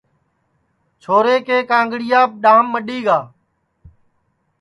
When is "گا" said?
3.07-3.19